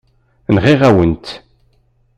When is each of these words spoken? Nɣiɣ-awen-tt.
Nɣiɣ-awen-tt. 0.55 1.27